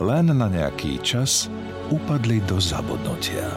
[0.00, 1.52] len na nejaký čas
[1.92, 3.52] upadli do zabudnutia.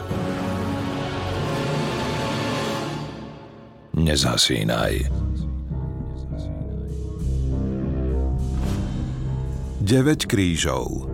[3.96, 5.08] Nezasínaj.
[9.84, 11.08] 9 krížov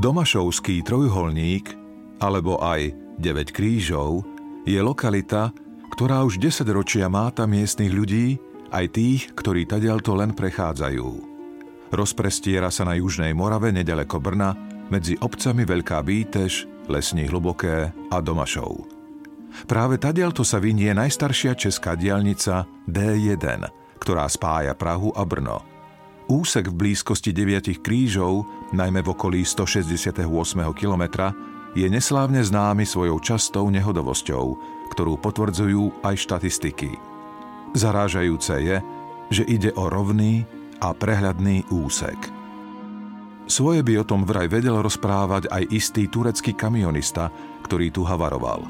[0.00, 1.72] Domašovský trojuholník,
[2.20, 4.24] alebo aj 9 krížov,
[4.68, 5.52] je lokalita,
[5.92, 8.36] ktorá už 10 ročia máta miestnych ľudí
[8.74, 11.06] aj tých, ktorí tadialto len prechádzajú.
[11.94, 14.50] Rozprestiera sa na južnej Morave nedaleko Brna
[14.90, 18.90] medzi obcami Veľká Bítež, Lesní Hluboké a Domašov.
[19.70, 23.62] Práve tadialto sa vynie najstaršia česká diálnica D1,
[24.02, 25.62] ktorá spája Prahu a Brno.
[26.26, 30.26] Úsek v blízkosti deviatich krížov, najmä v okolí 168.
[30.74, 31.30] kilometra,
[31.78, 34.46] je neslávne známy svojou častou nehodovosťou,
[34.90, 37.13] ktorú potvrdzujú aj štatistiky.
[37.74, 38.76] Zarážajúce je,
[39.34, 40.46] že ide o rovný
[40.78, 42.16] a prehľadný úsek.
[43.44, 47.28] Svoje by o tom vraj vedel rozprávať aj istý turecký kamionista,
[47.66, 48.64] ktorý tu havaroval.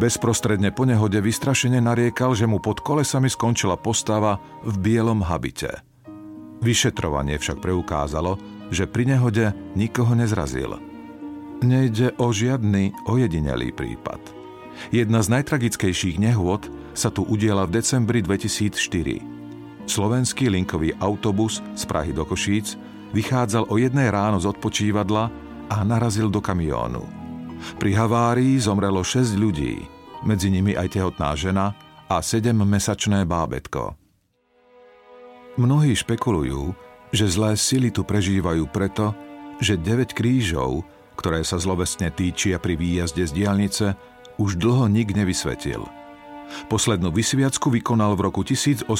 [0.00, 5.84] Bezprostredne po nehode vystrašene nariekal, že mu pod kolesami skončila postava v bielom habite.
[6.64, 8.40] Vyšetrovanie však preukázalo,
[8.72, 10.80] že pri nehode nikoho nezrazil.
[11.60, 14.43] Nejde o žiadny ojedinelý prípad.
[14.90, 18.78] Jedna z najtragickejších nehôd sa tu udiela v decembri 2004.
[19.84, 22.78] Slovenský linkový autobus z Prahy do Košíc
[23.12, 25.28] vychádzal o jednej ráno z odpočívadla
[25.68, 27.04] a narazil do kamiónu.
[27.80, 29.80] Pri havárii zomrelo 6 ľudí,
[30.24, 31.72] medzi nimi aj tehotná žena
[32.08, 33.96] a 7-mesačné bábetko.
[35.54, 36.74] Mnohí špekulujú,
[37.14, 39.14] že zlé sily tu prežívajú preto,
[39.62, 40.82] že 9 krížov,
[41.14, 43.86] ktoré sa zlovestne týčia pri výjazde z diálnice,
[44.38, 45.84] už dlho nik nevysvetil–
[46.68, 48.94] Poslednú vysviacku vykonal v roku 1887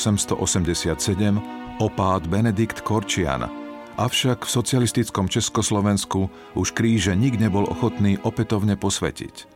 [1.78, 3.46] opát Benedikt Korčian,
[3.94, 6.28] avšak v socialistickom Československu
[6.58, 9.52] už kríže nik nebol ochotný opätovne posvetiť.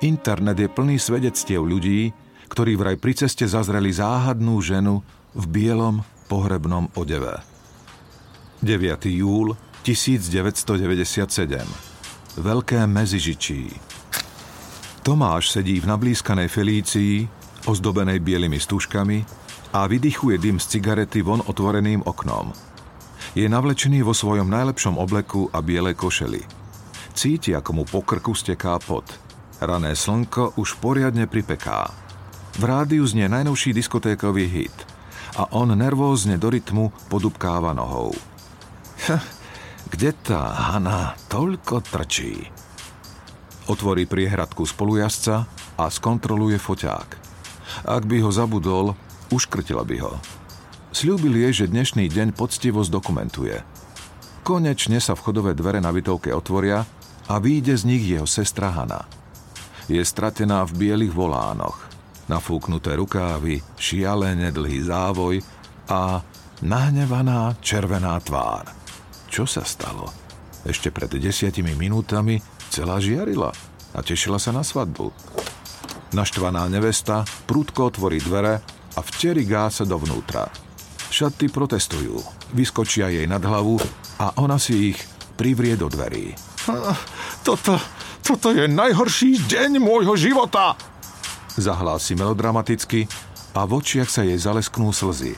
[0.00, 2.16] Internet je plný svedectiev ľudí,
[2.48, 5.04] ktorí vraj pri ceste zazreli záhadnú ženu
[5.36, 7.36] v bielom pohrebnom odeve.
[8.64, 9.06] 9.
[9.12, 11.64] júl 1997
[12.40, 13.89] Veľké Mezižičí
[15.00, 17.24] Tomáš sedí v nablískanej Felícii,
[17.64, 19.24] ozdobenej bielými stužkami
[19.72, 22.52] a vydychuje dym z cigarety von otvoreným oknom.
[23.32, 26.44] Je navlečený vo svojom najlepšom obleku a bielej košeli.
[27.16, 29.08] Cíti, ako mu po krku steká pot.
[29.60, 31.88] Rané slnko už poriadne pripeká.
[32.60, 34.76] V rádiu znie najnovší diskotékový hit
[35.40, 38.12] a on nervózne do rytmu podupkáva nohou.
[39.92, 42.60] Kde tá Hana toľko trčí?
[43.68, 45.44] Otvorí priehradku spolujazca
[45.76, 47.08] a skontroluje foťák.
[47.84, 48.96] Ak by ho zabudol,
[49.28, 50.14] uškrtila by ho.
[50.90, 53.62] Sľúbil jej, že dnešný deň poctivo zdokumentuje.
[54.42, 56.82] Konečne sa vchodové dvere na bytovke otvoria
[57.30, 59.06] a výjde z nich jeho sestra Hana.
[59.86, 61.78] Je stratená v bielých volánoch,
[62.26, 65.38] nafúknuté rukávy, šialene dlhý závoj
[65.86, 66.26] a
[66.62, 68.66] nahnevaná červená tvár.
[69.30, 70.10] Čo sa stalo?
[70.66, 73.50] Ešte pred desiatimi minútami celá žiarila
[73.90, 75.10] a tešila sa na svadbu.
[76.14, 78.62] Naštvaná nevesta prúdko otvorí dvere
[78.94, 80.50] a vteri gása dovnútra.
[81.10, 82.22] Šaty protestujú,
[82.54, 83.82] vyskočia jej nad hlavu
[84.22, 84.98] a ona si ich
[85.34, 86.34] privrie do dverí.
[87.46, 87.80] Toto,
[88.20, 90.76] toto je najhorší deň môjho života!
[91.56, 93.08] Zahlási melodramaticky
[93.56, 95.34] a v očiach sa jej zalesknú slzy.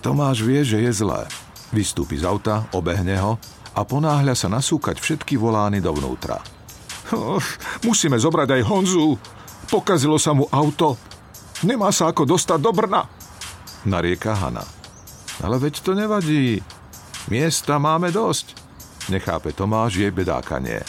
[0.00, 1.26] Tomáš vie, že je zlé.
[1.74, 3.36] Vystúpi z auta, obehne ho
[3.74, 6.38] a ponáhľa sa nasúkať všetky volány dovnútra.
[7.12, 7.42] Oh,
[7.84, 9.18] musíme zobrať aj Honzu.
[9.68, 10.96] Pokazilo sa mu auto.
[11.66, 13.04] Nemá sa ako dostať do Brna.
[13.84, 14.64] Narieka Hana.
[15.42, 16.62] Ale veď to nevadí.
[17.28, 18.56] Miesta máme dosť.
[19.12, 20.80] Nechápe Tomáš jej bedákanie.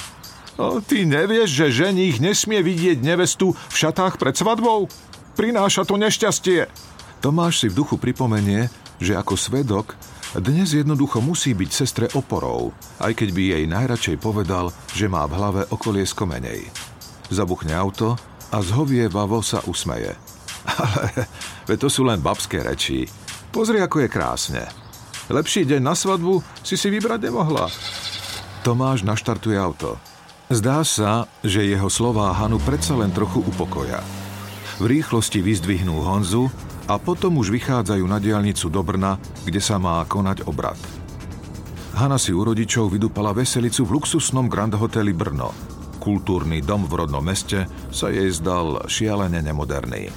[0.55, 4.87] O, ty nevieš, že ženích nesmie vidieť nevestu v šatách pred svadbou?
[5.35, 6.71] Prináša to nešťastie.
[7.19, 8.71] Tomáš si v duchu pripomenie,
[9.03, 9.99] že ako svedok
[10.33, 15.37] dnes jednoducho musí byť sestre oporou, aj keď by jej najradšej povedal, že má v
[15.37, 16.65] hlave okolie skomenej.
[17.29, 18.17] Zabuchne auto
[18.49, 20.17] a zhovievavo sa usmeje.
[21.69, 23.05] Ale to sú len babské reči.
[23.53, 24.63] Pozri, ako je krásne.
[25.29, 27.69] Lepší deň na svadbu si si vybrať nemohla.
[28.61, 29.97] Tomáš naštartuje auto.
[30.49, 34.01] Zdá sa, že jeho slová Hanu predsa len trochu upokoja.
[34.77, 36.53] V rýchlosti vyzdvihnú Honzu
[36.85, 40.77] a potom už vychádzajú na diálnicu do Brna, kde sa má konať obrad.
[41.95, 45.55] Hana si u rodičov vydupala veselicu v luxusnom Grand Hoteli Brno.
[45.97, 50.11] Kultúrny dom v rodnom meste sa jej zdal šialene nemoderný.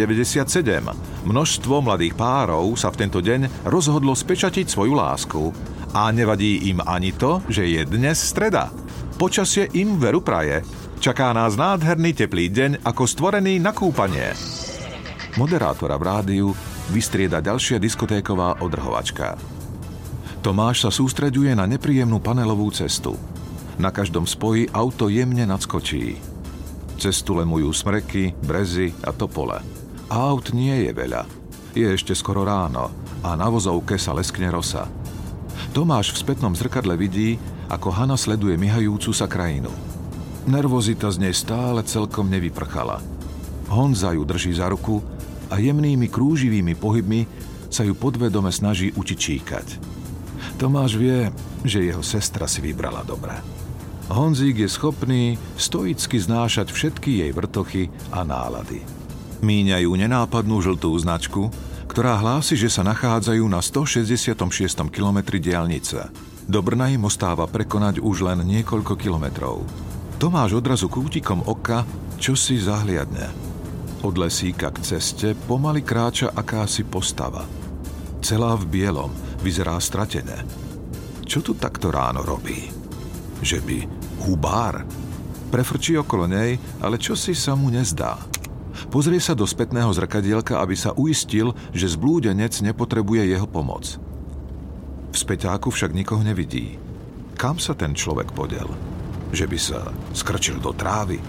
[1.28, 5.52] Množstvo mladých párov sa v tento deň rozhodlo spečatiť svoju lásku.
[5.94, 8.72] A nevadí im ani to, že je dnes streda.
[9.20, 10.64] Počasie im veru praje.
[11.00, 14.36] Čaká nás nádherný teplý deň ako stvorený na kúpanie.
[15.40, 16.48] Moderátora v rádiu
[16.92, 19.40] vystrieda ďalšia diskotéková odrhovačka.
[20.44, 23.16] Tomáš sa sústreďuje na nepríjemnú panelovú cestu.
[23.80, 26.20] Na každom spoji auto jemne nadskočí.
[27.00, 29.56] Cestu lemujú smreky, brezy a topole.
[30.12, 31.24] Aut nie je veľa.
[31.72, 32.92] Je ešte skoro ráno
[33.24, 34.84] a na vozovke sa leskne rosa.
[35.72, 37.40] Tomáš v spätnom zrkadle vidí,
[37.72, 39.72] ako Hana sleduje myhajúcu sa krajinu.
[40.48, 43.02] Nervozita z nej stále celkom nevyprchala.
[43.68, 45.04] Honza ju drží za ruku
[45.52, 47.26] a jemnými krúživými pohybmi
[47.68, 49.78] sa ju podvedome snaží utičíkať.
[50.56, 51.28] Tomáš vie,
[51.64, 53.36] že jeho sestra si vybrala dobre.
[54.10, 58.82] Honzík je schopný stoicky znášať všetky jej vrtochy a nálady.
[59.40, 61.48] Míňajú nenápadnú žltú značku,
[61.86, 64.34] ktorá hlási, že sa nachádzajú na 166.
[64.90, 66.10] kilometri diálnice.
[66.50, 69.62] Do Brna im ostáva prekonať už len niekoľko kilometrov.
[70.20, 71.88] Tomáš odrazu kútikom oka
[72.20, 73.32] čo si zahliadne.
[74.04, 77.48] Od lesíka k ceste pomaly kráča akási postava.
[78.20, 79.08] Celá v bielom,
[79.40, 80.44] vyzerá stratené.
[81.24, 82.68] Čo tu takto ráno robí?
[83.40, 83.78] Že by
[84.28, 84.84] hubár.
[85.48, 88.20] Prefrčí okolo nej, ale čo si sa mu nezdá.
[88.92, 93.96] Pozrie sa do spätného zrkadielka, aby sa uistil, že zblúdenec nepotrebuje jeho pomoc.
[95.10, 96.76] V späťáku však nikoho nevidí.
[97.40, 98.68] Kam sa ten človek podel?
[99.30, 99.80] Že by sa
[100.14, 101.22] skrčil do trávy?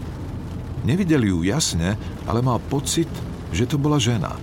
[0.82, 1.94] Nevidel ju jasne,
[2.26, 3.10] ale má pocit,
[3.54, 4.34] že to bola žena.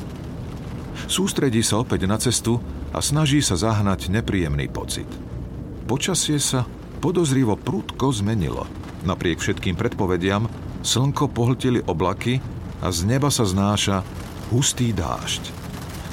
[1.11, 2.63] Sústredí sa opäť na cestu
[2.95, 5.09] a snaží sa zahnať nepríjemný pocit.
[5.89, 6.69] Počasie sa
[7.01, 8.69] podozrivo prudko zmenilo.
[9.07, 10.47] Napriek všetkým predpovediam,
[10.85, 12.39] slnko pohltili oblaky
[12.85, 14.05] a z neba sa znáša
[14.53, 15.43] hustý dážď.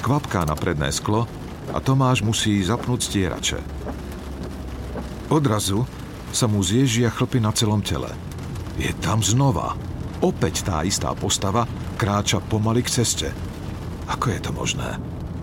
[0.02, 1.26] Kvapká na predné sklo
[1.74, 3.58] a Tomáš musí zapnúť stierače.
[5.28, 5.82] Odrazu
[6.32, 8.10] sa mu zježia chlpy na celom tele.
[8.76, 9.76] Je tam znova.
[10.20, 13.28] Opäť tá istá postava kráča pomaly k ceste.
[14.06, 14.96] Ako je to možné?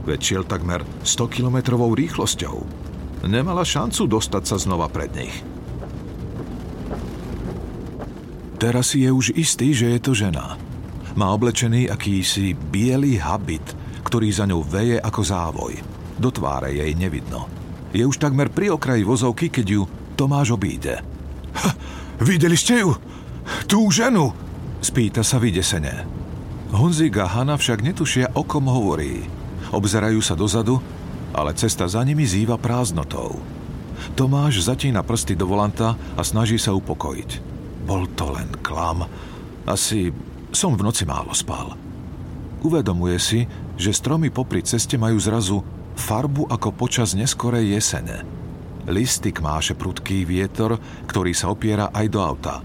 [0.03, 2.83] Veď takmer 100 kilometrovou rýchlosťou
[3.23, 5.35] nemala šancu dostať sa znova pred nich.
[8.59, 10.55] Teraz je už istý, že je to žena.
[11.19, 13.63] Má oblečený akýsi biely habit,
[14.07, 15.73] ktorý za ňou veje ako závoj.
[16.15, 17.47] Do tváre jej nevidno.
[17.91, 19.81] Je už takmer pri okraji vozovky, keď ju
[20.23, 21.03] Tomáš obíde.
[21.59, 21.69] Ha,
[22.23, 22.95] videli ste ju?
[23.67, 24.31] Tú ženu?
[24.79, 26.07] Spýta sa vydesene.
[26.71, 29.27] Honzik a Hanna však netušia, o kom hovorí.
[29.75, 30.79] Obzerajú sa dozadu
[31.33, 33.41] ale cesta za nimi zýva prázdnotou.
[34.13, 37.31] Tomáš zatína prsty do volanta a snaží sa upokojiť.
[37.89, 39.09] Bol to len klam.
[39.65, 40.13] Asi
[40.53, 41.73] som v noci málo spal.
[42.63, 43.39] Uvedomuje si,
[43.75, 45.65] že stromy popri ceste majú zrazu
[45.97, 48.42] farbu ako počas neskorej jesene.
[48.83, 50.75] Listy kmáše prudký vietor,
[51.07, 52.59] ktorý sa opiera aj do auta.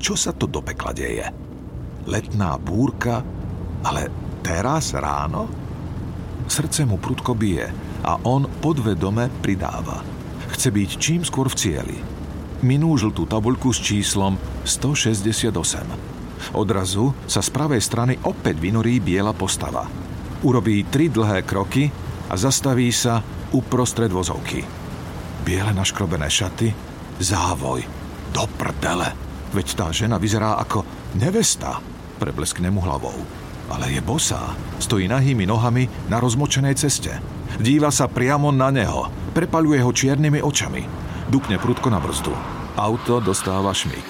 [0.00, 1.26] Čo sa to do pekla deje?
[2.08, 3.20] Letná búrka?
[3.84, 4.08] Ale
[4.40, 5.44] teraz ráno?
[6.48, 7.68] Srdce mu prudko bije
[8.00, 10.00] a on podvedome pridáva.
[10.56, 11.98] Chce byť čím skôr v cieli.
[12.64, 15.52] Minú žltú tabuľku s číslom 168.
[16.56, 19.84] Odrazu sa z pravej strany opäť vynorí biela postava.
[20.40, 21.92] Urobí tri dlhé kroky
[22.32, 23.20] a zastaví sa
[23.52, 24.79] uprostred vozovky.
[25.44, 26.72] Biele naškrobené šaty,
[27.20, 27.84] závoj,
[28.32, 29.12] do prdele.
[29.50, 30.86] Veď tá žena vyzerá ako
[31.18, 31.82] nevesta,
[32.22, 33.16] prebleskne mu hlavou.
[33.70, 37.14] Ale je bosá, stojí nahými nohami na rozmočenej ceste.
[37.58, 39.06] Díva sa priamo na neho.
[39.30, 40.82] Prepaľuje ho čiernymi očami.
[41.30, 42.34] Dupne prudko na brzdu.
[42.74, 44.06] Auto dostáva šmik.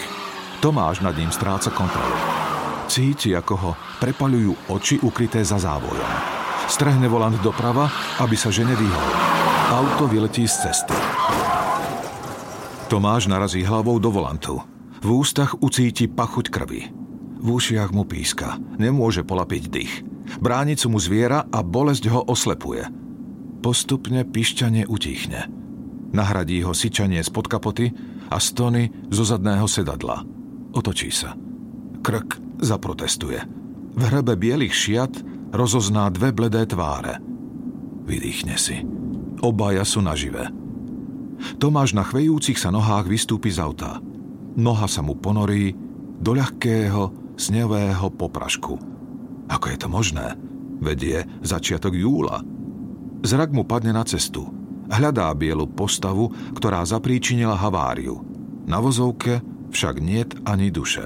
[0.64, 2.16] Tomáš nad ním stráca kontrolu.
[2.88, 3.70] Cíti, ako ho
[4.00, 6.12] prepaľujú oči ukryté za závojom.
[6.68, 7.88] Strehne volant doprava,
[8.20, 9.08] aby sa žene vyhol.
[9.70, 11.09] Auto vyletí z cesty.
[12.90, 14.58] Tomáš narazí hlavou do volantu.
[14.98, 16.90] V ústach ucíti pachuť krvi.
[17.38, 18.58] V ušiach mu píska.
[18.82, 20.02] Nemôže polapiť dých.
[20.42, 22.90] Bránicu mu zviera a bolesť ho oslepuje.
[23.62, 25.46] Postupne pišťanie utichne.
[26.10, 27.94] Nahradí ho syčanie spod kapoty
[28.26, 30.26] a stony zo zadného sedadla.
[30.74, 31.38] Otočí sa.
[32.02, 33.38] Krk zaprotestuje.
[33.94, 35.12] V hrebe bielých šiat
[35.54, 37.22] rozozná dve bledé tváre.
[38.02, 38.82] Vydýchne si.
[39.46, 40.59] Obaja sú nažive.
[41.58, 44.00] Tomáš na chvejúcich sa nohách vystúpi z auta.
[44.56, 45.72] Noha sa mu ponorí
[46.20, 48.74] do ľahkého, snevého poprašku.
[49.48, 50.36] Ako je to možné?
[50.80, 52.44] Vedie začiatok júla.
[53.20, 54.48] Zrak mu padne na cestu.
[54.90, 58.20] Hľadá bielu postavu, ktorá zapríčinila haváriu.
[58.66, 61.04] Na vozovke však niet ani duše.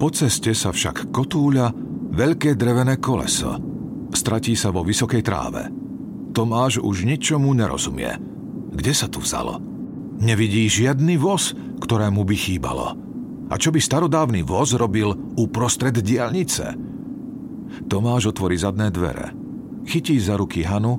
[0.00, 1.70] Po ceste sa však kotúľa
[2.10, 3.54] veľké drevené koleso.
[4.10, 5.70] Stratí sa vo vysokej tráve.
[6.32, 8.31] Tomáš už ničomu nerozumie.
[8.72, 9.60] Kde sa tu vzalo?
[10.22, 11.52] Nevidí žiadny voz,
[11.82, 12.96] ktorému by chýbalo.
[13.52, 16.72] A čo by starodávny voz robil uprostred diálnice?
[17.84, 19.34] Tomáš otvorí zadné dvere.
[19.84, 20.96] Chytí za ruky Hanu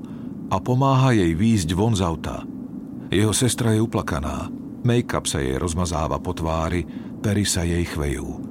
[0.53, 2.45] a pomáha jej výjsť von z auta.
[3.09, 4.53] Jeho sestra je uplakaná.
[4.83, 6.83] Make-up sa jej rozmazáva po tvári,
[7.23, 8.43] pery sa jej chvejú.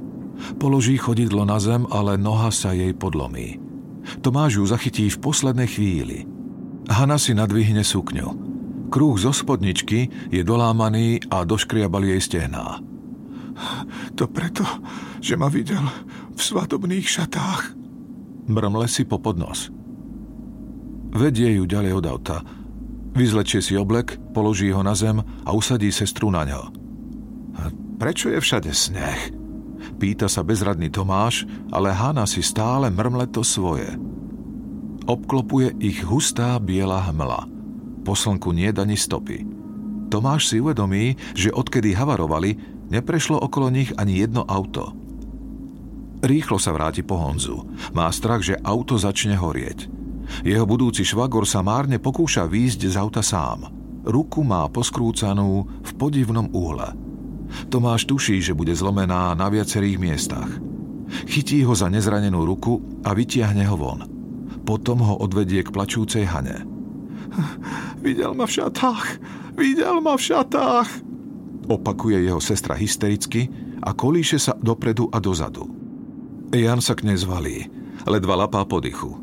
[0.59, 3.61] Položí chodidlo na zem, ale noha sa jej podlomí.
[4.25, 6.27] Tomáš ju zachytí v poslednej chvíli.
[6.91, 8.52] Hana si nadvihne sukňu.
[8.93, 12.85] Krúh zo spodničky je dolámaný a doškriabal jej stehná.
[14.21, 14.69] To preto,
[15.25, 15.81] že ma videl
[16.37, 17.73] v svadobných šatách.
[18.53, 19.73] Mrmle si po podnos.
[21.17, 22.39] Vedie ju ďalej od auta.
[23.17, 26.63] Vyzlečie si oblek, položí ho na zem a usadí sestru na ňo.
[27.97, 29.33] Prečo je všade sneh?
[29.97, 33.89] Pýta sa bezradný Tomáš, ale Hana si stále mrmle to svoje.
[35.09, 37.62] Obklopuje ich hustá biela hmla.
[38.03, 39.47] Po slnku nie ani stopy.
[40.13, 42.59] Tomáš si uvedomí, že odkedy havarovali,
[42.93, 44.93] neprešlo okolo nich ani jedno auto.
[46.23, 47.67] Rýchlo sa vráti po Honzu.
[47.97, 49.91] Má strach, že auto začne horieť.
[50.47, 53.67] Jeho budúci švagor sa márne pokúša výjsť z auta sám.
[54.07, 56.95] Ruku má poskrúcanú v podivnom úhle.
[57.69, 60.51] Tomáš tuší, že bude zlomená na viacerých miestach.
[61.29, 64.01] Chytí ho za nezranenú ruku a vytiahne ho von.
[64.63, 66.72] Potom ho odvedie k plačúcej Hane.
[68.05, 69.07] Videl ma v šatách!
[69.57, 70.89] Videl ma v šatách!
[71.71, 73.47] Opakuje jeho sestra hystericky
[73.83, 75.71] a kolíše sa dopredu a dozadu.
[76.53, 77.71] Jan sa k nej zvalí,
[78.05, 79.17] ledva lapá po dychu.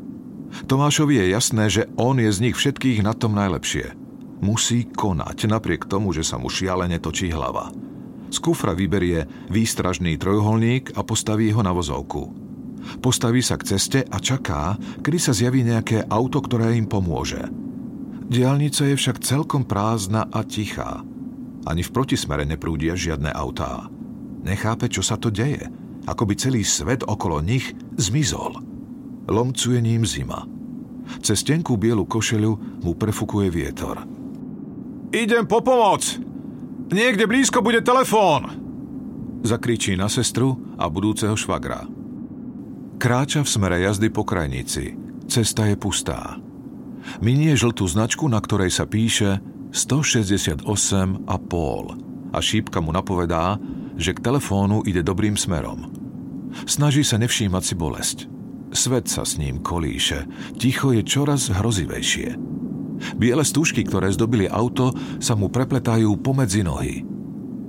[0.66, 3.94] Tomášovi je jasné, že on je z nich všetkých na tom najlepšie.
[4.42, 7.70] Musí konať, napriek tomu, že sa mu šialene točí hlava.
[8.30, 12.30] Z kufra vyberie výstražný trojuholník a postaví ho na vozovku.
[13.04, 14.74] Postaví sa k ceste a čaká,
[15.04, 17.69] kedy sa zjaví nejaké auto, ktoré im pomôže.
[18.30, 21.02] Diálnica je však celkom prázdna a tichá.
[21.66, 23.90] Ani v protismere neprúdia žiadne autá.
[24.46, 25.66] Nechápe, čo sa to deje,
[26.06, 28.54] ako by celý svet okolo nich zmizol.
[29.26, 30.46] Lomcuje ním zima.
[31.26, 34.06] Cez tenkú bielu košeľu mu prefukuje vietor.
[35.10, 36.06] Idem po pomoc!
[36.86, 38.46] Niekde blízko bude telefón!
[39.42, 41.82] Zakričí na sestru a budúceho švagra.
[43.00, 44.94] Kráča v smere jazdy po krajnici.
[45.26, 46.38] Cesta je pustá.
[47.20, 49.40] Minie žltú značku, na ktorej sa píše
[49.70, 50.70] 168,5
[52.30, 53.58] a šípka mu napovedá,
[54.00, 55.90] že k telefónu ide dobrým smerom.
[56.66, 58.18] Snaží sa nevšímať si bolesť.
[58.70, 60.26] Svet sa s ním kolíše.
[60.58, 62.38] Ticho je čoraz hrozivejšie.
[63.16, 67.02] Biele stúžky, ktoré zdobili auto, sa mu prepletajú pomedzi nohy.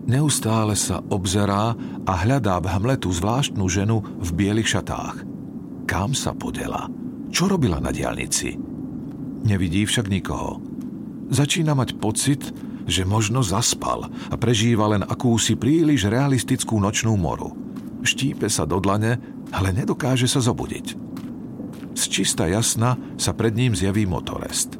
[0.05, 5.23] Neustále sa obzerá a hľadá v hmletu zvláštnu ženu v bielých šatách.
[5.85, 6.89] Kam sa podela?
[7.31, 8.70] Čo robila na diálnici?
[9.41, 10.61] Nevidí však nikoho.
[11.31, 12.41] Začína mať pocit,
[12.85, 17.55] že možno zaspal a prežíva len akúsi príliš realistickú nočnú moru.
[18.01, 19.21] Štípe sa do dlane,
[19.53, 20.97] ale nedokáže sa zobudiť.
[21.93, 24.79] Z čista jasna sa pred ním zjaví motorest.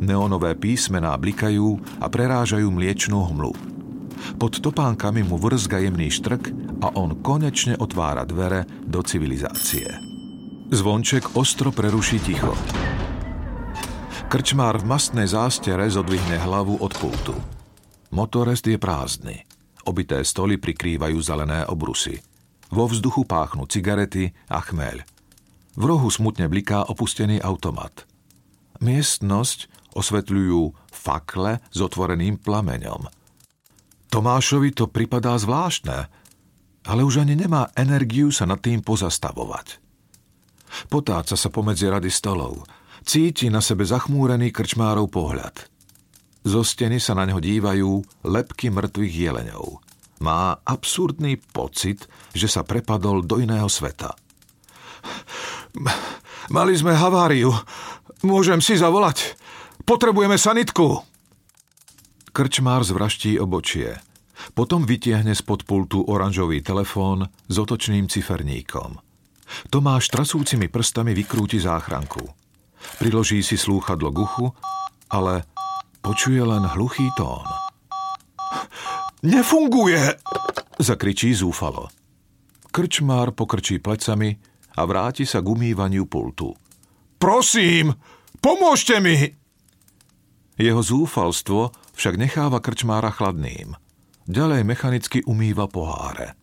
[0.00, 3.52] Neonové písmená blikajú a prerážajú mliečnú hmlu.
[4.40, 6.50] Pod topánkami mu vrzga jemný štrk
[6.82, 9.86] a on konečne otvára dvere do civilizácie.
[10.72, 12.56] Zvonček ostro preruší ticho.
[14.34, 17.38] Krčmár v mastnej zástere zodvihne hlavu od pultu.
[18.10, 19.46] Motorest je prázdny.
[19.86, 22.18] Obité stoly prikrývajú zelené obrusy.
[22.66, 25.06] Vo vzduchu páchnu cigarety a chmeľ.
[25.78, 28.10] V rohu smutne bliká opustený automat.
[28.82, 33.06] Miestnosť osvetľujú fakle s otvoreným plameňom.
[34.10, 36.10] Tomášovi to pripadá zvláštne,
[36.90, 39.78] ale už ani nemá energiu sa nad tým pozastavovať.
[40.90, 42.66] Potáca sa pomedzi rady stolov.
[43.04, 45.68] Cíti na sebe zachmúrený krčmárov pohľad.
[46.44, 49.64] Zo steny sa na ňo dívajú lepky mŕtvych jeleňov.
[50.24, 54.16] Má absurdný pocit, že sa prepadol do iného sveta.
[56.56, 57.52] Mali sme haváriu.
[58.24, 59.36] Môžem si zavolať?
[59.84, 61.04] Potrebujeme sanitku!
[62.32, 64.00] Krčmár zvraští obočie.
[64.56, 68.96] Potom vytiahne spod pultu oranžový telefón s otočným ciferníkom.
[69.68, 72.43] Tomáš trasúcimi prstami vykrúti záchranku.
[73.00, 74.46] Priloží si slúchadlo k uchu,
[75.10, 75.44] ale
[76.00, 77.46] počuje len hluchý tón.
[79.24, 80.20] Nefunguje!
[80.76, 81.88] Zakričí zúfalo.
[82.74, 84.34] Krčmár pokrčí plecami
[84.74, 86.52] a vráti sa k umývaniu pultu.
[87.16, 87.94] Prosím,
[88.42, 89.32] pomôžte mi!
[90.54, 93.74] Jeho zúfalstvo však necháva krčmára chladným.
[94.26, 96.34] Ďalej mechanicky umýva poháre.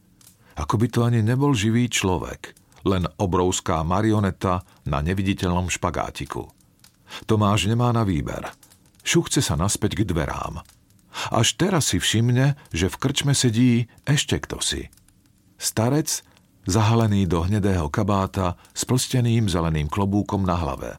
[0.56, 2.54] Ako by to ani nebol živý človek,
[2.88, 6.50] len obrovská marioneta na neviditeľnom špagátiku.
[7.28, 8.50] Tomáš nemá na výber.
[9.02, 10.62] Šuchce sa naspäť k dverám.
[11.34, 14.88] Až teraz si všimne, že v krčme sedí ešte kto si.
[15.60, 16.24] Starec,
[16.64, 20.96] zahalený do hnedého kabáta s plsteným zeleným klobúkom na hlave.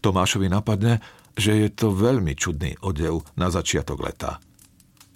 [0.00, 1.04] Tomášovi napadne,
[1.36, 4.40] že je to veľmi čudný odev na začiatok leta.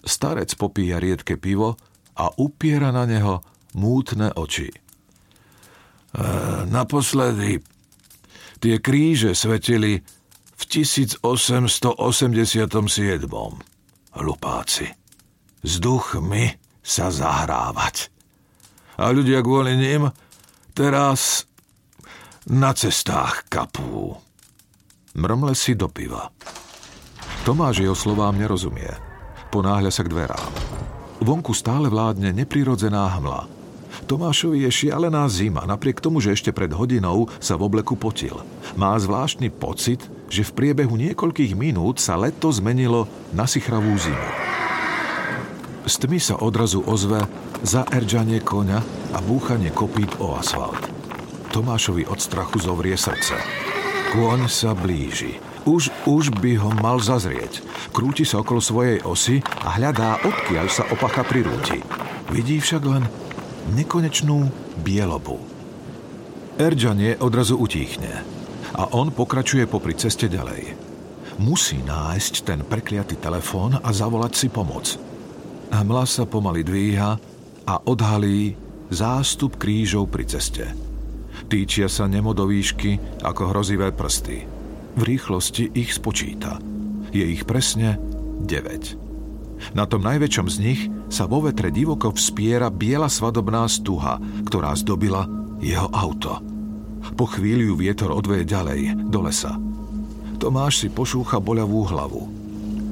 [0.05, 1.75] Starec popíja riedke pivo
[2.13, 3.41] a upiera na neho
[3.73, 4.69] mútne oči.
[6.67, 7.63] Naposledy
[8.59, 10.03] tie kríže svetili
[10.55, 11.63] v 1887.
[14.11, 14.87] Hlupáci.
[15.61, 16.51] S duchmi
[16.81, 18.11] sa zahrávať
[19.01, 20.09] a ľudia kvôli ním
[20.77, 21.49] teraz
[22.49, 24.13] na cestách kapú.
[25.17, 26.29] Mrmle si do piva.
[27.41, 28.89] Tomáš jeho slovám nerozumie.
[29.49, 30.51] Ponáhľa sa k dverám.
[31.21, 33.60] Vonku stále vládne neprirodzená hmla.
[34.11, 38.43] Tomášovi je šialená zima, napriek tomu, že ešte pred hodinou sa v obleku potil.
[38.75, 44.27] Má zvláštny pocit, že v priebehu niekoľkých minút sa leto zmenilo na sichravú zimu.
[45.87, 47.23] Z tmy sa odrazu ozve
[47.63, 48.83] zaerdžanie koňa
[49.15, 50.91] a búchanie kopít o asfalt.
[51.55, 53.39] Tomášovi od strachu zovrie srdce.
[54.11, 55.39] Kôň sa blíži.
[55.63, 57.63] Už, už by ho mal zazrieť.
[57.95, 61.79] Krúti sa okolo svojej osy a hľadá, odkiaľ sa opacha prirúti.
[62.27, 63.03] Vidí však len
[63.69, 64.49] nekonečnú
[64.81, 65.37] bielobu.
[66.57, 68.25] Erdžanie odrazu utíchne
[68.75, 70.73] a on pokračuje popri ceste ďalej.
[71.41, 74.97] Musí nájsť ten prekliatý telefón a zavolať si pomoc.
[75.71, 77.11] Hmla sa pomaly dvíha
[77.65, 78.53] a odhalí
[78.91, 80.65] zástup krížov pri ceste.
[81.47, 84.43] Týčia sa nemo do výšky ako hrozivé prsty.
[84.99, 86.59] V rýchlosti ich spočíta.
[87.15, 87.95] Je ich presne
[88.43, 89.73] 9.
[89.73, 95.27] Na tom najväčšom z nich sa vo vetre divoko vspiera biela svadobná stuha, ktorá zdobila
[95.59, 96.39] jeho auto.
[97.19, 99.59] Po chvíli ju vietor odveje ďalej, do lesa.
[100.39, 102.21] Tomáš si pošúcha boľavú hlavu.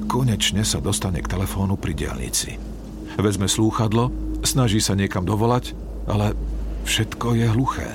[0.06, 2.60] Konečne sa dostane k telefónu pri diálnici.
[3.18, 5.76] Vezme slúchadlo Snaží sa niekam dovolať,
[6.08, 6.32] ale
[6.88, 7.88] všetko je hluché.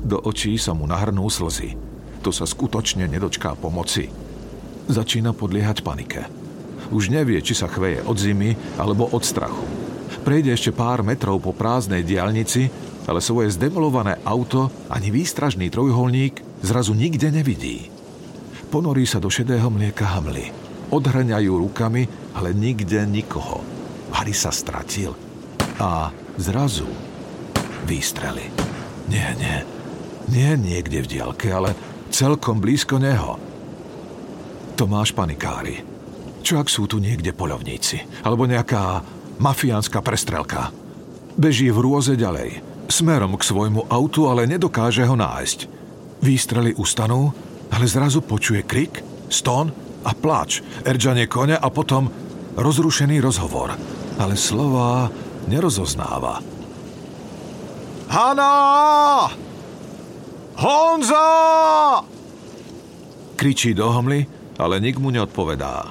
[0.00, 1.76] Do očí sa mu nahrnú slzy.
[2.24, 4.08] To sa skutočne nedočká pomoci.
[4.88, 6.24] Začína podliehať panike.
[6.94, 9.64] Už nevie, či sa chveje od zimy alebo od strachu.
[10.28, 12.68] Prejde ešte pár metrov po prázdnej diálnici,
[13.08, 17.88] ale svoje zdemolované auto ani výstražný trojuholník zrazu nikde nevidí.
[18.68, 20.52] Ponorí sa do šedého mlieka hamly.
[20.92, 22.04] Odhrňajú rukami,
[22.36, 23.64] ale nikde nikoho.
[24.12, 25.16] Harry sa stratil
[25.80, 26.84] a zrazu
[27.88, 28.52] výstrely.
[29.08, 29.58] Nie, nie.
[30.28, 31.72] Nie niekde v diálke, ale
[32.12, 33.40] celkom blízko neho.
[34.76, 35.87] Tomáš panikári.
[36.42, 38.02] Čo ak sú tu niekde polovníci?
[38.24, 39.02] Alebo nejaká
[39.38, 40.72] mafiánska prestrelka?
[41.38, 42.62] Beží v rôze ďalej.
[42.88, 45.58] Smerom k svojmu autu, ale nedokáže ho nájsť.
[46.24, 47.30] Výstrely ustanú,
[47.70, 49.70] ale zrazu počuje krik, stón
[50.02, 52.08] a pláč, erdžanie konia a potom
[52.56, 53.76] rozrušený rozhovor.
[54.18, 55.06] Ale slova
[55.46, 56.42] nerozoznáva.
[58.08, 58.52] Hana!
[60.58, 61.26] Honza!
[63.38, 64.26] Kričí do homly,
[64.58, 65.86] ale nik mu neodpovedá.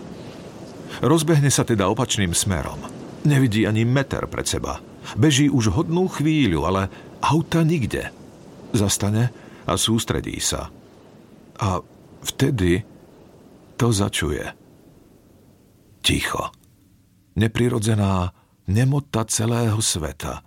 [1.04, 2.80] Rozbehne sa teda opačným smerom.
[3.28, 4.80] Nevidí ani meter pred seba.
[5.16, 6.92] Beží už hodnú chvíľu, ale
[7.24, 8.12] auta nikde.
[8.76, 9.32] Zastane
[9.68, 10.72] a sústredí sa.
[11.58, 11.82] A
[12.24, 12.84] vtedy
[13.80, 14.44] to začuje.
[16.04, 16.52] Ticho.
[17.38, 18.34] Neprirodzená
[18.68, 20.42] nemota celého sveta.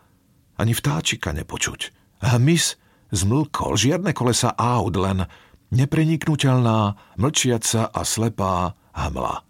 [0.61, 1.95] Ani vtáčika nepočuť.
[2.21, 2.77] Hmyz
[3.11, 5.25] zmlkol, žiadne kolesa aut, len
[5.73, 9.50] nepreniknutelná, mlčiaca a slepá hmla.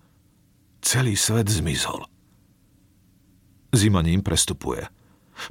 [0.81, 2.09] Celý svet zmizol.
[3.71, 4.89] Zima ním prestupuje.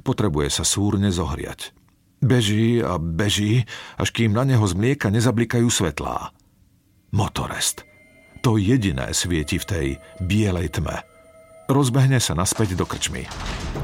[0.02, 1.72] Potrebuje sa súrne zohriať.
[2.20, 3.64] Beží a beží,
[3.96, 6.34] až kým na neho z mlieka nezablikajú svetlá.
[7.16, 7.88] Motorest.
[8.44, 9.86] To jediné svieti v tej
[10.20, 11.00] bielej tme.
[11.70, 13.30] Rozbehne sa naspäť do krčmy.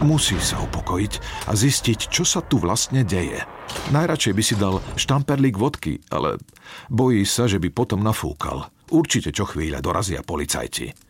[0.02, 3.46] Musí sa upokojiť a zistiť, čo sa tu vlastne deje.
[3.94, 6.42] Najradšej by si dal štamperlík vodky, ale
[6.90, 8.66] bojí sa, že by potom nafúkal.
[8.90, 11.05] Určite čo chvíľa dorazia policajti.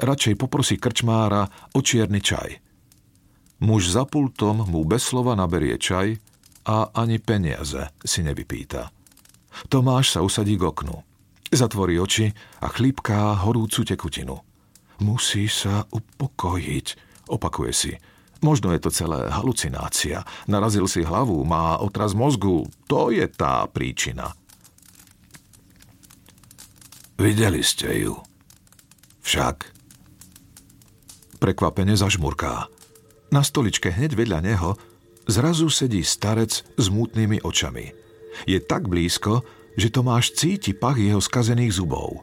[0.00, 2.62] Radšej poprosí krčmára o čierny čaj.
[3.62, 6.18] Muž za pultom mu bez slova naberie čaj
[6.66, 8.90] a ani peniaze si nevypýta.
[9.68, 10.96] Tomáš sa usadí k oknu.
[11.52, 12.32] Zatvorí oči
[12.64, 14.40] a chlípká horúcu tekutinu.
[15.04, 16.86] Musí sa upokojiť,
[17.28, 17.92] opakuje si.
[18.42, 20.26] Možno je to celé halucinácia.
[20.50, 22.66] Narazil si hlavu, má otraz mozgu.
[22.90, 24.34] To je tá príčina.
[27.14, 28.18] Videli ste ju.
[29.22, 29.81] Však.
[31.42, 32.70] Prekvapene zažmurká.
[33.34, 34.78] Na stoličke hneď vedľa neho
[35.26, 37.90] zrazu sedí starec s mútnymi očami.
[38.46, 39.42] Je tak blízko,
[39.74, 42.22] že Tomáš cíti pach jeho skazených zubov.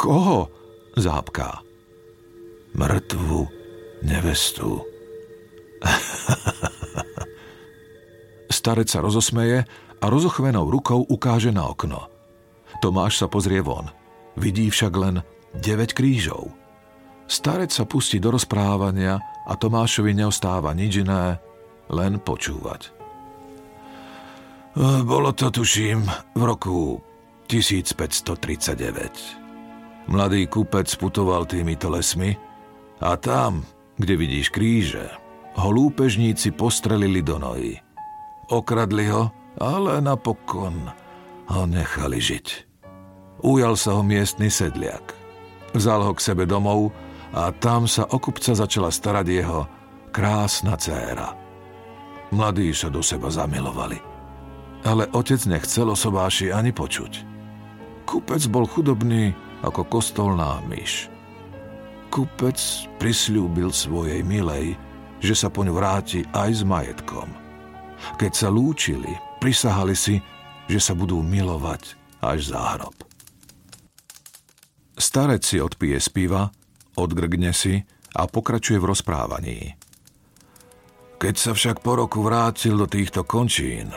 [0.00, 0.48] Koho?
[0.96, 1.62] zápká.
[2.74, 3.46] Mŕtvu
[4.02, 4.82] nevestu.
[8.58, 9.62] Starec sa rozosmeje
[10.02, 12.10] a rozochvenou rukou ukáže na okno.
[12.82, 13.86] Tomáš sa pozrie von.
[14.34, 15.22] Vidí však len
[15.58, 16.57] 9 krížov.
[17.28, 21.36] Starec sa pustí do rozprávania a Tomášovi neostáva nič iné,
[21.92, 22.96] len počúvať.
[25.04, 27.04] Bolo to, tuším, v roku
[27.52, 30.08] 1539.
[30.08, 32.32] Mladý kupec putoval týmito lesmi
[33.04, 33.60] a tam,
[34.00, 35.04] kde vidíš kríže,
[35.58, 37.76] ho lúpežníci postrelili do nohy.
[38.48, 39.28] Okradli ho,
[39.60, 40.88] ale napokon
[41.50, 42.46] ho nechali žiť.
[43.44, 45.12] Ujal sa ho miestny sedliak.
[45.76, 46.88] Vzal ho k sebe domov
[47.32, 49.60] a tam sa o kupca začala starať jeho
[50.12, 51.36] krásna dcéra.
[52.32, 54.00] Mladí sa do seba zamilovali.
[54.84, 57.12] Ale otec nechcel o sobáši ani počuť.
[58.08, 61.10] Kupec bol chudobný ako kostolná myš.
[62.08, 62.56] Kupec
[62.96, 64.78] prisľúbil svojej milej,
[65.20, 67.28] že sa poň vráti aj s majetkom.
[68.16, 69.10] Keď sa lúčili,
[69.42, 70.22] prisahali si,
[70.70, 72.94] že sa budú milovať až za hrob.
[74.98, 76.50] Starec si odpije z piva,
[76.98, 77.86] odgrgne si
[78.18, 79.60] a pokračuje v rozprávaní.
[81.18, 83.90] Keď sa však po roku vrátil do týchto končín,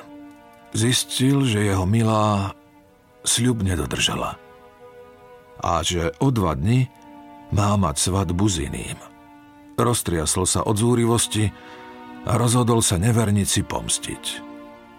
[0.73, 2.53] zistil, že jeho milá
[3.21, 4.37] sľub nedodržala.
[5.61, 6.89] A že o dva dni
[7.53, 8.97] má mať svadbu s iným.
[9.77, 11.53] Roztriasol sa od zúrivosti
[12.25, 14.49] a rozhodol sa nevernici pomstiť.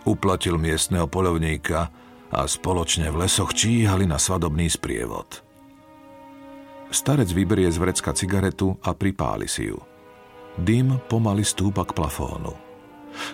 [0.06, 1.90] Uplatil miestneho polovníka
[2.30, 5.42] a spoločne v lesoch číhali na svadobný sprievod–
[6.92, 9.80] Starec vyberie z vrecka cigaretu a pripáli si ju.
[10.60, 12.52] Dym pomaly stúpa k plafónu.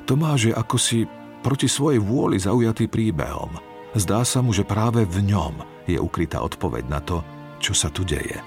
[0.07, 1.03] Tomáš je ako si
[1.43, 3.59] proti svojej vôli zaujatý príbehom.
[3.99, 5.59] Zdá sa mu, že práve v ňom
[5.91, 7.19] je ukrytá odpoveď na to,
[7.59, 8.39] čo sa tu deje.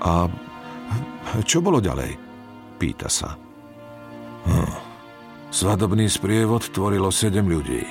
[0.00, 0.24] A
[1.44, 2.16] čo bolo ďalej?
[2.80, 3.36] Pýta sa.
[4.48, 4.72] Hm.
[5.52, 7.84] Svadobný sprievod tvorilo sedem ľudí.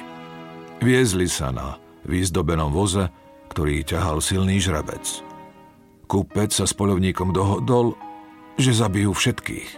[0.81, 1.77] Viezli sa na
[2.09, 3.05] výzdobenom voze,
[3.53, 5.31] ktorý ťahal silný žrabec.
[6.12, 7.95] Kúpec sa s polovníkom dohodol,
[8.60, 9.69] že zabijú všetkých,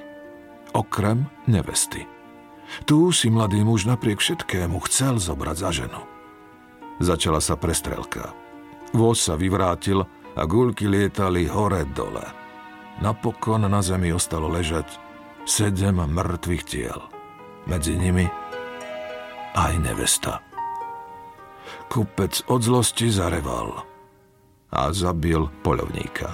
[0.73, 2.09] okrem nevesty.
[2.89, 6.01] Tu si mladý muž napriek všetkému chcel zobrať za ženu.
[6.97, 8.33] Začala sa prestrelka.
[8.97, 10.01] Voz sa vyvrátil
[10.33, 12.25] a guľky lietali hore-dole.
[12.97, 14.89] Napokon na zemi ostalo ležať
[15.45, 16.97] sedem mŕtvych tiel.
[17.69, 18.25] Medzi nimi
[19.53, 20.41] aj nevesta.
[21.93, 23.85] Kupec od zlosti zareval–
[24.73, 26.33] a zabil poľovníka.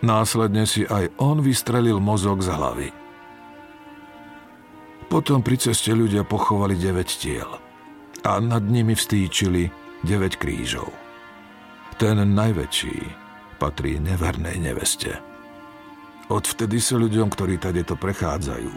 [0.00, 2.88] Následne si aj on vystrelil mozog z hlavy.
[5.10, 7.50] Potom pri ceste ľudia pochovali 9 tiel
[8.22, 9.66] a nad nimi vstýčili
[10.06, 10.88] 9 krížov.
[11.98, 12.96] Ten najväčší
[13.60, 15.18] patrí nevernej neveste.
[16.30, 18.72] Odvtedy sa ľuďom, ktorí to prechádzajú,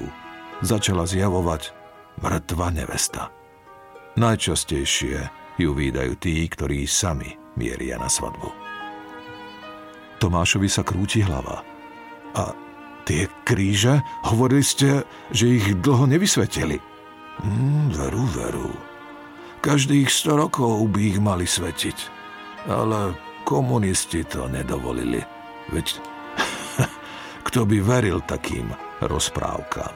[0.65, 1.71] začala zjavovať
[2.19, 3.29] mŕtva nevesta.
[4.17, 5.29] Najčastejšie
[5.61, 8.49] ju výdajú tí, ktorí sami mieria na svadbu.
[10.23, 11.61] Tomášovi sa krúti hlava.
[12.33, 12.55] A
[13.03, 13.99] tie kríže?
[14.23, 15.03] Hovorili ste,
[15.35, 16.79] že ich dlho nevysvetili.
[17.43, 18.71] Mm, veru, veru.
[19.59, 21.97] Každých 100 rokov by ich mali svetiť.
[22.71, 25.19] Ale komunisti to nedovolili.
[25.71, 25.99] Veď
[27.47, 28.71] kto by veril takým
[29.03, 29.91] rozprávkam?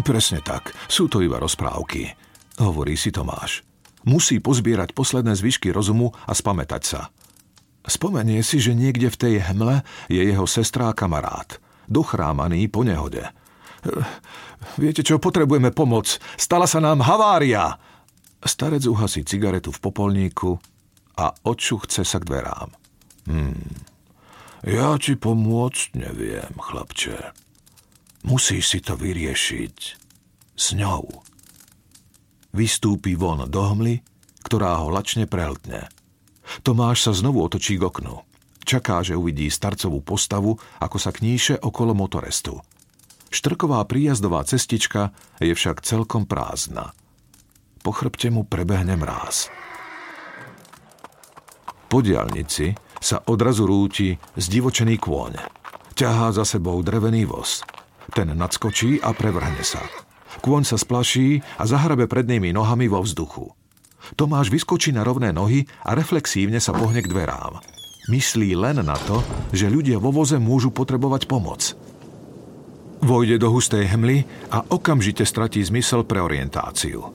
[0.00, 2.08] Presne tak, sú to iba rozprávky,
[2.56, 3.69] hovorí si Tomáš.
[4.08, 7.02] Musí pozbierať posledné zvyšky rozumu a spamätať sa–
[7.86, 9.80] Spomenie si, že niekde v tej hmle
[10.12, 11.56] je jeho sestra a kamarát,
[11.88, 13.24] dochrámaný po nehode.
[14.76, 16.20] Viete čo, potrebujeme pomoc.
[16.36, 17.80] Stala sa nám havária.
[18.44, 20.60] Starec uhasí cigaretu v popolníku
[21.16, 22.70] a odšuchce sa k dverám.
[23.24, 23.56] Hmm.
[24.60, 27.32] Ja ti pomôcť neviem, chlapče.
[28.28, 29.76] Musíš si to vyriešiť.
[30.60, 31.08] S ňou.
[32.50, 34.02] Vystúpi von do hmly,
[34.42, 35.86] ktorá ho lačne prehltne.
[36.66, 38.26] Tomáš sa znovu otočí k oknu.
[38.66, 42.58] Čaká, že uvidí starcovú postavu, ako sa kníše okolo motorestu.
[43.30, 46.90] Štrková príjazdová cestička je však celkom prázdna.
[47.80, 49.46] Po chrbte mu prebehne mráz.
[51.86, 55.32] Po diálnici sa odrazu rúti zdivočený kôň.
[55.94, 57.62] Ťahá za sebou drevený voz.
[58.10, 59.82] Ten nadskočí a prevrhne sa.
[60.38, 63.50] Kôň sa splaší a zahrabe prednými nohami vo vzduchu.
[64.14, 67.58] Tomáš vyskočí na rovné nohy a reflexívne sa pohne k dverám.
[68.08, 71.74] Myslí len na to, že ľudia vo voze môžu potrebovať pomoc.
[73.00, 77.12] Vojde do hustej hmly a okamžite stratí zmysel pre orientáciu.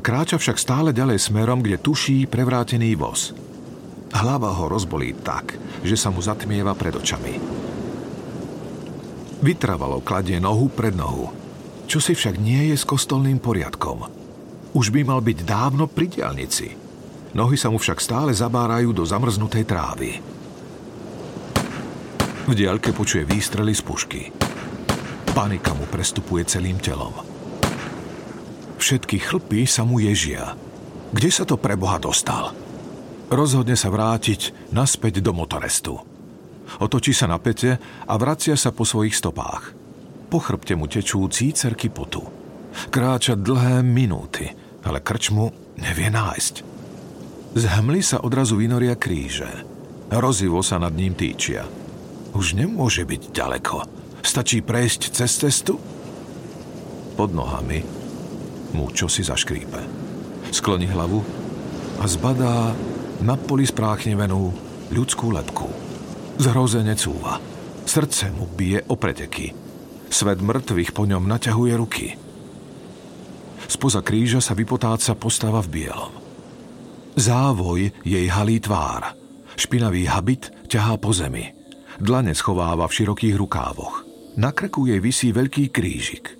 [0.00, 3.36] Kráča však stále ďalej smerom, kde tuší prevrátený voz.
[4.10, 7.36] Hlava ho rozbolí tak, že sa mu zatmieva pred očami.
[9.40, 11.32] Vytrvalo kladie nohu pred nohu.
[11.90, 14.06] Čo si však nie je s kostolným poriadkom.
[14.78, 16.70] Už by mal byť dávno pri diálnici.
[17.34, 20.22] Nohy sa mu však stále zabárajú do zamrznutej trávy.
[22.46, 24.22] V diaľke počuje výstrely z pušky.
[25.34, 27.10] Panika mu prestupuje celým telom.
[28.78, 30.54] Všetky chlpy sa mu ježia.
[31.10, 32.54] Kde sa to pre Boha dostal?
[33.34, 35.98] Rozhodne sa vrátiť naspäť do motorestu.
[36.78, 39.79] Otočí sa na pete a vracia sa po svojich stopách.
[40.30, 42.22] Po chrbte mu tečú cícerky potu.
[42.94, 44.46] Kráča dlhé minúty,
[44.86, 46.54] ale krčmu nevie nájsť.
[47.58, 49.50] Z hmly sa odrazu vynoria kríže.
[50.14, 51.66] Rozivo sa nad ním týčia.
[52.30, 53.76] Už nemôže byť ďaleko.
[54.22, 55.74] Stačí prejsť cez cestu?
[57.18, 57.82] Pod nohami
[58.70, 59.82] mu čosi zaškrípe.
[60.54, 61.26] Skloní hlavu
[61.98, 62.70] a zbadá
[63.18, 64.54] na poli spráchnevenú
[64.94, 65.66] ľudskú lepku.
[66.38, 67.42] Zhrozene cúva.
[67.82, 69.69] Srdce mu bije o preteky.
[70.10, 72.06] Svet mŕtvych po ňom naťahuje ruky.
[73.70, 76.10] Spoza kríža sa vypotáca postava v bielom.
[77.14, 79.14] Závoj jej halí tvár.
[79.54, 81.54] Špinavý habit ťahá po zemi.
[82.02, 84.02] Dlane schováva v širokých rukávoch.
[84.34, 86.34] Na krku jej visí veľký krížik.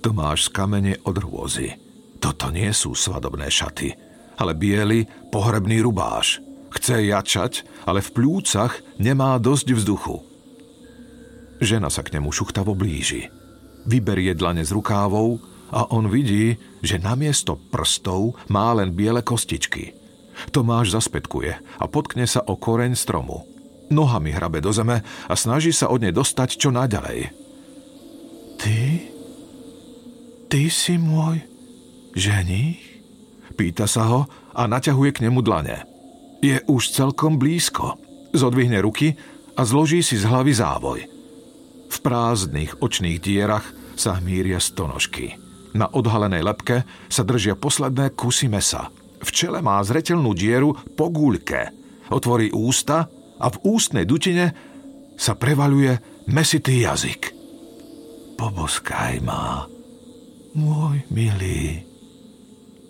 [0.00, 1.76] Tomáš z kamene od hrôzy.
[2.16, 3.92] Toto nie sú svadobné šaty,
[4.40, 6.40] ale biely pohrebný rubáš.
[6.72, 10.31] Chce jačať, ale v plúcach nemá dosť vzduchu.
[11.62, 13.30] Žena sa k nemu šuchtavo blíži.
[13.86, 15.38] Vyberie dlane z rukávov
[15.70, 19.94] a on vidí, že namiesto prstov má len biele kostičky.
[20.50, 23.46] Tomáš zaspetkuje a potkne sa o koreň stromu.
[23.94, 27.30] Nohami hrabe do zeme a snaží sa od nej dostať čo naďalej.
[28.58, 28.78] Ty?
[30.50, 31.46] Ty si môj
[32.18, 32.82] ženich?
[33.54, 34.20] Pýta sa ho
[34.50, 35.86] a naťahuje k nemu dlane.
[36.42, 38.02] Je už celkom blízko.
[38.34, 39.14] Zodvihne ruky
[39.54, 41.00] a zloží si z hlavy závoj–
[41.92, 43.68] v prázdnych očných dierach
[44.00, 45.36] sa hmíria stonožky.
[45.76, 48.88] Na odhalenej lepke sa držia posledné kusy mesa.
[49.20, 51.68] V čele má zretelnú dieru po gúľke.
[52.08, 54.52] Otvorí ústa a v ústnej dutine
[55.16, 55.96] sa prevaluje
[56.28, 57.32] mesitý jazyk.
[58.40, 59.68] Poboskaj ma,
[60.56, 61.84] môj milý.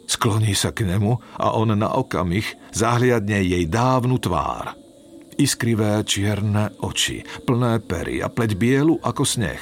[0.07, 4.75] Skloní sa k nemu a on na okamih zahliadne jej dávnu tvár–
[5.41, 9.61] Iskrivé čierne oči, plné pery a pleť bielu ako sneh.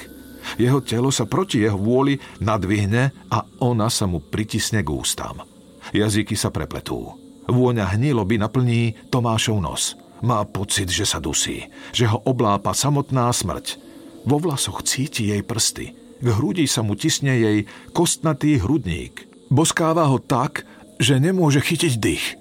[0.57, 5.45] Jeho telo sa proti jeho vôli nadvihne a ona sa mu pritisne k ústam.
[5.93, 7.15] Jazyky sa prepletú.
[7.51, 9.99] Vôňa hniloby naplní Tomášov nos.
[10.21, 13.81] Má pocit, že sa dusí, že ho oblápa samotná smrť.
[14.29, 15.97] Vo vlasoch cíti jej prsty.
[16.21, 17.59] K hrudi sa mu tisne jej
[17.97, 19.25] kostnatý hrudník.
[19.49, 20.69] Boskáva ho tak,
[21.01, 22.40] že nemôže chytiť dých.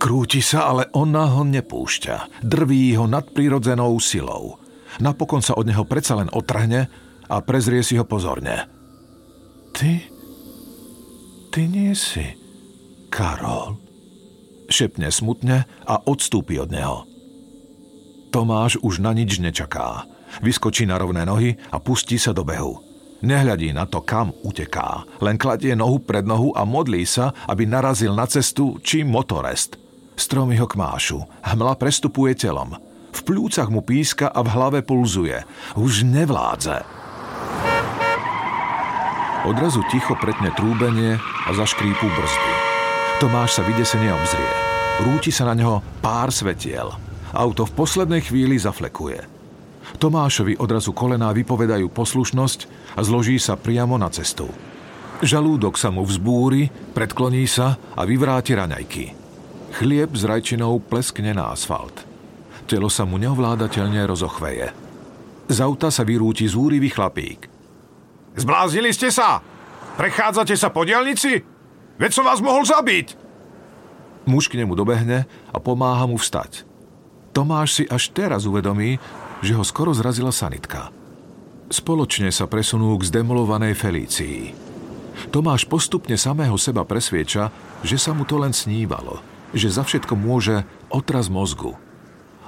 [0.00, 2.40] Krúti sa, ale ona ho nepúšťa.
[2.40, 4.56] Drví ho nadprirodzenou silou.
[4.96, 6.88] Napokon sa od neho predsa len otrhne
[7.28, 8.64] a prezrie si ho pozorne.
[9.76, 10.00] Ty?
[11.52, 12.24] Ty nie si
[13.12, 13.76] Karol?
[14.72, 17.04] Šepne smutne a odstúpi od neho.
[18.32, 20.08] Tomáš už na nič nečaká.
[20.40, 22.80] Vyskočí na rovné nohy a pustí sa do behu.
[23.20, 25.04] Nehľadí na to, kam uteká.
[25.20, 29.76] Len kladie nohu pred nohu a modlí sa, aby narazil na cestu či motorest–
[30.20, 32.76] Stromy ho kmášu, hmla prestupuje telom.
[33.08, 35.40] V plúcach mu píska a v hlave pulzuje.
[35.80, 36.84] Už nevládze.
[39.48, 42.52] Odrazu ticho pretne trúbenie a zaškrípu brzdy.
[43.16, 44.52] Tomáš sa vydesene obzrie.
[45.08, 46.92] Rúti sa na neho pár svetiel.
[47.32, 49.24] Auto v poslednej chvíli zaflekuje.
[49.96, 54.52] Tomášovi odrazu kolená vypovedajú poslušnosť a zloží sa priamo na cestu.
[55.24, 59.19] Žalúdok sa mu vzbúri, predkloní sa a vyvráti raňajky.
[59.70, 62.06] Chlieb s rajčinou pleskne na asfalt.
[62.66, 64.70] Telo sa mu neovládateľne rozochveje.
[65.50, 67.50] Z auta sa vyrúti zúrivý chlapík.
[68.38, 69.42] Zbláznili ste sa?
[69.98, 71.42] Prechádzate sa po dielnici?
[71.98, 73.18] Veď som vás mohol zabiť!
[74.30, 76.62] Muž k nemu dobehne a pomáha mu vstať.
[77.34, 79.02] Tomáš si až teraz uvedomí,
[79.42, 80.94] že ho skoro zrazila sanitka.
[81.70, 84.40] Spoločne sa presunú k zdemolovanej Felícii.
[85.30, 87.50] Tomáš postupne samého seba presvieča,
[87.86, 89.22] že sa mu to len snívalo,
[89.54, 91.74] že za všetko môže otraz mozgu.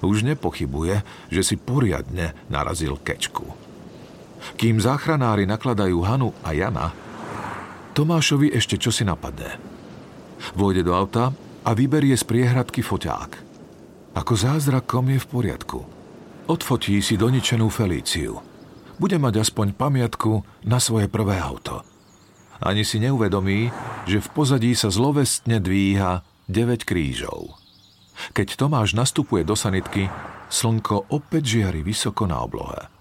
[0.02, 3.46] Už nepochybuje, že si poriadne narazil kečku.
[4.58, 6.90] Kým záchranári nakladajú Hanu a Jana,
[7.94, 9.60] Tomášovi ešte čosi napadne.
[10.58, 11.30] Vojde do auta
[11.62, 13.30] a vyberie z priehradky foťák.
[14.18, 15.78] Ako zázrakom je v poriadku.
[16.50, 18.42] Odfotí si doničenú Felíciu.
[18.98, 21.86] Bude mať aspoň pamiatku na svoje prvé auto.
[22.58, 23.70] Ani si neuvedomí,
[24.10, 27.56] že v pozadí sa zlovestne dvíha 9 krížov.
[28.36, 30.12] Keď Tomáš nastupuje do sanitky,
[30.52, 32.92] slnko opäť žiari vysoko na oblohe.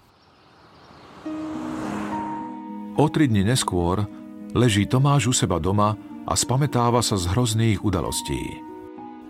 [2.96, 4.08] O tri dni neskôr
[4.56, 8.40] leží Tomáš u seba doma a spametáva sa z hrozných udalostí.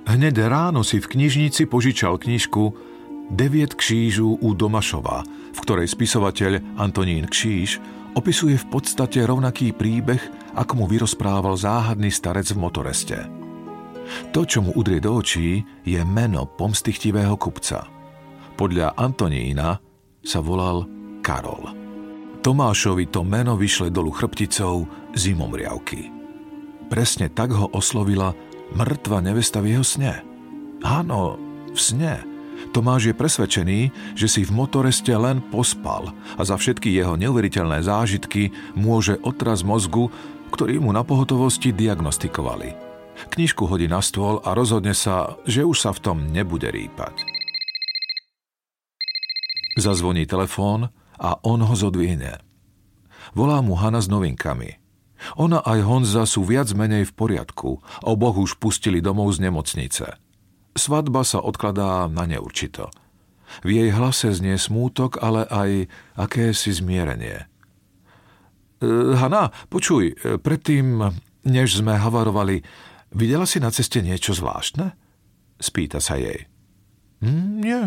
[0.05, 2.73] Hned ráno si v knižnici požičal knižku
[3.31, 5.23] Deviet křížů u Domašova,
[5.55, 7.79] v ktorej spisovateľ Antonín Kříž
[8.13, 10.19] opisuje v podstate rovnaký príbeh,
[10.51, 13.40] ako mu vyrozprával záhadný starec v motoreste.
[14.31, 17.87] To, čo mu udrie do očí, je meno pomstichtivého kupca.
[18.55, 19.79] Podľa Antonína
[20.21, 20.85] sa volal
[21.25, 21.73] Karol.
[22.41, 26.09] Tomášovi to meno vyšle dolu chrbticou zimomriavky.
[26.89, 28.33] Presne tak ho oslovila
[28.73, 30.25] mŕtva nevesta v jeho sne.
[30.81, 31.37] Áno,
[31.69, 32.25] v sne.
[32.71, 33.79] Tomáš je presvedčený,
[34.17, 40.09] že si v motoreste len pospal a za všetky jeho neuveriteľné zážitky môže otraz mozgu,
[40.53, 42.90] ktorý mu na pohotovosti diagnostikovali.
[43.29, 47.13] Knižku hodí na stôl a rozhodne sa, že už sa v tom nebude rýpať.
[49.77, 50.89] Zazvoní telefón
[51.21, 52.41] a on ho zodvihne.
[53.37, 54.77] Volá mu Hana s novinkami–
[55.37, 57.77] ona aj Honza sú viac menej v poriadku.
[58.01, 60.17] Oboch už pustili domov z nemocnice.
[60.73, 62.89] Svadba sa odkladá na neurčito.
[63.61, 67.43] V jej hlase znie smútok, ale aj akési zmierenie.
[67.43, 68.85] E,
[69.19, 71.03] Hanna, počuj, predtým,
[71.43, 72.63] než sme havarovali,
[73.11, 74.95] videla si na ceste niečo zvláštne?
[75.61, 76.49] Spýta sa jej.
[77.21, 77.81] Hm, nie.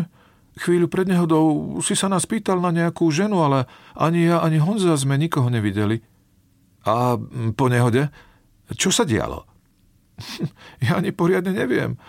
[0.55, 4.95] Chvíľu pred nehodou si sa nás pýtal na nejakú ženu, ale ani ja, ani Honza
[4.95, 5.99] sme nikoho nevideli.
[6.87, 7.19] A
[7.57, 8.07] po nehode?
[8.71, 9.43] Čo sa dialo?
[10.79, 11.99] Ja ani poriadne neviem.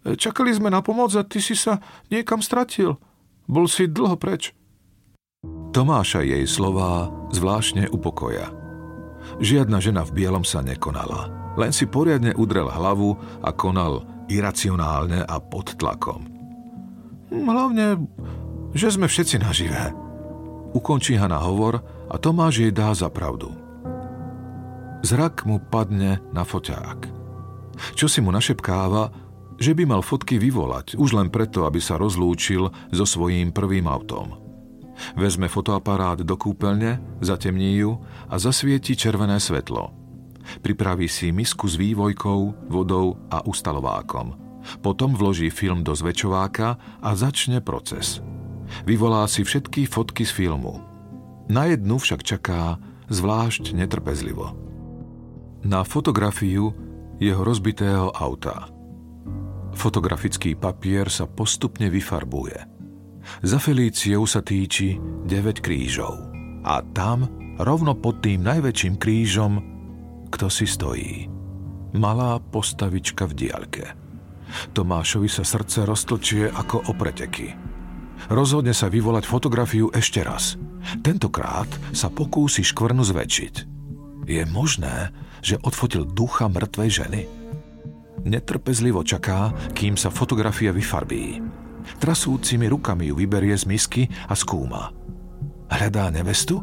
[0.00, 2.96] Čakali sme na pomoc a ty si sa niekam stratil.
[3.44, 4.56] Bol si dlho preč.
[5.76, 8.48] Tomáša jej slová zvláštne upokoja.
[9.44, 11.39] Žiadna žena v bielom sa nekonala.
[11.58, 16.22] Len si poriadne udrel hlavu a konal iracionálne a pod tlakom.
[17.30, 17.98] Hlavne,
[18.74, 19.90] že sme všetci naživé.
[20.70, 23.50] Ukončí Hana hovor a Tomáš jej dá za pravdu.
[25.02, 27.10] Zrak mu padne na foťák.
[27.96, 29.10] Čo si mu našepkáva,
[29.60, 34.36] že by mal fotky vyvolať, už len preto, aby sa rozlúčil so svojím prvým autom.
[35.16, 39.99] Vezme fotoaparát do kúpeľne, zatemní ju a zasvieti červené svetlo.
[40.58, 44.34] Pripraví si misku s vývojkou, vodou a ustalovákom.
[44.82, 48.18] Potom vloží film do zväčšováka a začne proces.
[48.82, 50.82] Vyvolá si všetky fotky z filmu.
[51.46, 52.78] Na jednu však čaká
[53.10, 54.70] zvlášť netrpezlivo
[55.64, 56.72] na fotografiu
[57.20, 58.68] jeho rozbitého auta.
[59.76, 62.56] Fotografický papier sa postupne vyfarbuje.
[63.44, 64.96] Za Felíciou sa týči
[65.28, 66.16] 9 krížov.
[66.64, 67.28] A tam,
[67.60, 69.52] rovno pod tým najväčším krížom,
[70.30, 71.26] kto si stojí.
[71.94, 73.84] Malá postavička v diaľke.
[74.74, 77.54] Tomášovi sa srdce roztlčie ako o preteky.
[78.30, 80.54] Rozhodne sa vyvolať fotografiu ešte raz.
[81.02, 83.54] Tentokrát sa pokúsi škvrnu zväčšiť.
[84.28, 87.22] Je možné, že odfotil ducha mŕtvej ženy?
[88.22, 91.40] Netrpezlivo čaká, kým sa fotografia vyfarbí.
[91.98, 94.92] Trasúcimi rukami ju vyberie z misky a skúma.
[95.72, 96.60] Hľadá nevestu,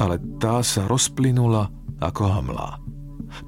[0.00, 1.68] ale tá sa rozplynula
[2.02, 2.82] ako hamla.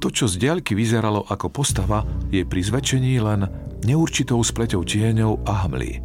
[0.00, 3.44] To, čo z diaľky vyzeralo ako postava, je pri zväčšení len
[3.84, 6.00] neurčitou spleťou tieňov a hmly.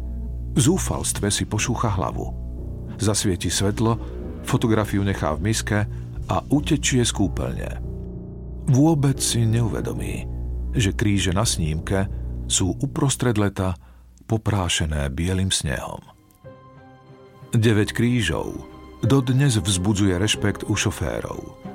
[0.52, 2.28] V zúfalstve si pošúcha hlavu.
[3.00, 3.96] Zasvieti svetlo,
[4.44, 5.78] fotografiu nechá v miske
[6.28, 7.70] a utečie z kúpeľne.
[8.68, 10.28] Vôbec si neuvedomí,
[10.76, 12.06] že kríže na snímke
[12.50, 13.74] sú uprostred leta
[14.28, 16.02] poprášené bielým snehom.
[17.50, 18.62] 9 krížov
[19.02, 21.69] dodnes vzbudzuje rešpekt u šoférov.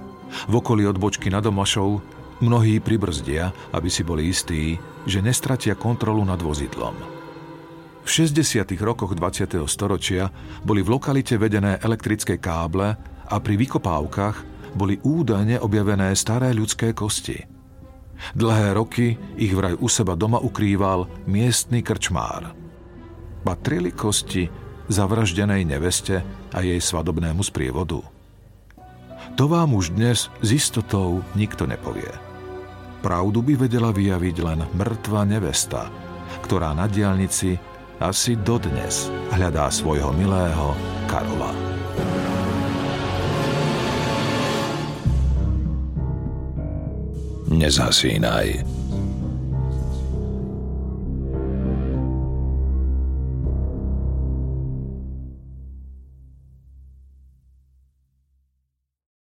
[0.48, 2.02] V okolí odbočky na Domašov
[2.44, 6.96] mnohí pribrzdia, aby si boli istí, že nestratia kontrolu nad vozidlom.
[8.06, 8.70] V 60.
[8.86, 9.66] rokoch 20.
[9.66, 10.30] storočia
[10.62, 12.94] boli v lokalite vedené elektrické káble
[13.26, 14.38] a pri vykopávkach
[14.78, 17.42] boli údajne objavené staré ľudské kosti.
[18.38, 22.54] Dlhé roky ich vraj u seba doma ukrýval miestny krčmár.
[23.42, 24.48] Patrili kosti
[24.86, 26.22] zavraždenej neveste
[26.54, 28.15] a jej svadobnému sprievodu?
[29.34, 32.14] To vám už dnes s istotou nikto nepovie.
[33.02, 35.90] Pravdu by vedela vyjaviť len mŕtva nevesta,
[36.46, 37.58] ktorá na diálnici
[37.98, 40.78] asi dodnes hľadá svojho milého
[41.10, 41.54] Karola.
[47.50, 48.75] Nezasínaj.